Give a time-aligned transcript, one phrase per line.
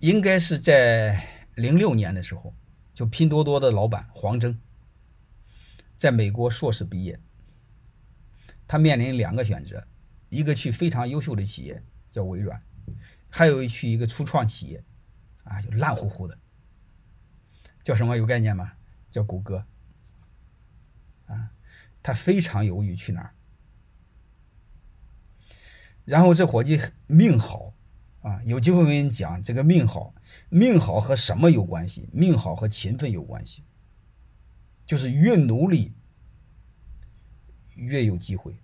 [0.00, 2.54] 应该是在零六年的时候，
[2.94, 4.58] 就拼多多的老板黄峥，
[5.98, 7.20] 在美国硕士毕业，
[8.66, 9.86] 他面临两个选择，
[10.30, 12.62] 一个去非常优秀的企业叫微软，
[13.28, 14.82] 还有去一个初创企业，
[15.44, 16.38] 啊，就烂乎乎的，
[17.82, 18.72] 叫什么有概念吗？
[19.10, 19.66] 叫谷歌，
[21.26, 21.50] 啊，
[22.02, 23.34] 他非常犹豫去哪儿，
[26.06, 27.74] 然后这伙计命好。
[28.22, 30.14] 啊，有机会我跟你讲这个命好，
[30.50, 32.08] 命好和什么有关系？
[32.12, 33.64] 命好和勤奋有关系，
[34.84, 35.94] 就是越努力
[37.74, 38.54] 越有机会。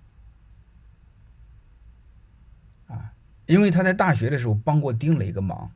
[2.87, 3.15] 啊，
[3.47, 5.73] 因为他在大学的时候帮过丁磊一个忙，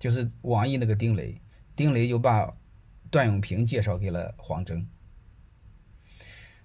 [0.00, 1.40] 就是网易那个丁磊，
[1.76, 2.52] 丁磊就把
[3.08, 4.84] 段永平介绍给了黄峥。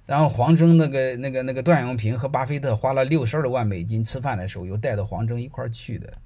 [0.07, 6.17] 然后黄峥那个那个那个段永平和巴菲特花了六十二万美金吃饭的时候，又带着黄峥一块去的。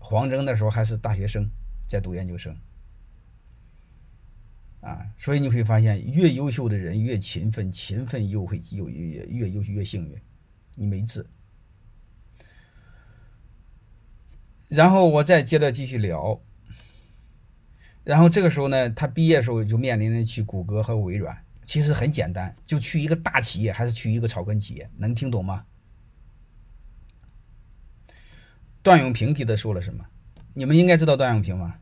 [0.00, 1.48] 黄峥那时候还是大学生，
[1.88, 2.54] 在读研究生。
[4.80, 10.18] 啊，所以你会发现，越优秀的人越勤奋，勤奋又会又越越优越幸运。
[10.74, 11.24] 你没治。
[14.66, 16.40] 然后我再接着继续聊。
[18.02, 21.44] 然后这个时候呢，他毕业的时候就面临着去谷歌和微软。
[21.64, 25.64] 其实很简单，就去一个大企业，还是去一个草根企业，能听懂吗？
[28.82, 30.04] 段永平给他说了什么？
[30.54, 31.76] 你们应该知道段永平吗？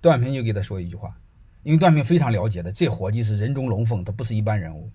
[0.00, 1.16] 段永平就给他说一句话，
[1.62, 4.90] 因为段永平非常了解的，这伙计是人中龙凤，他不是一般人物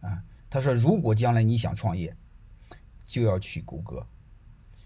[0.00, 0.22] 啊。
[0.48, 2.14] 他说：“如果将来你想创业，
[3.04, 4.06] 就要去谷歌，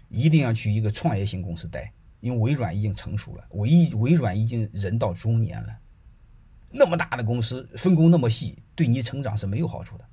[0.09, 5.77] 一定要去一个创业型公司待，因为微软已经成熟了，微微软已经人到中年了。”
[6.71, 10.05] 那么大的公司，分工那么细，对你成长是没有好处的。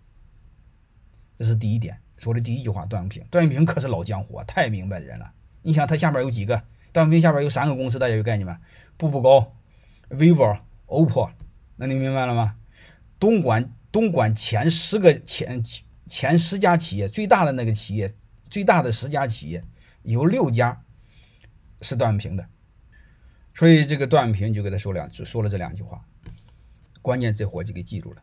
[1.39, 2.87] 这是第一点，说的第一句话。
[2.87, 5.31] 段永平，段永平可是老江湖啊，太明白人了。
[5.61, 6.63] 你想，他下边有几个？
[6.91, 8.59] 段永平下边有三个公司，大家有概念吗？
[8.97, 9.55] 步步高、
[10.09, 11.31] vivo、OPPO，
[11.77, 12.57] 那你明白了吗？
[13.21, 15.63] 东莞，东莞前十个前
[16.07, 18.15] 前十家企业，最大的那个企业，
[18.49, 19.63] 最大的十家企业，
[20.05, 20.83] 有六家
[21.83, 22.49] 是段永平的。
[23.55, 26.03] 所以这个段永平就给他说两，只说了这两句话。
[27.03, 28.23] 关键这伙计给记住了。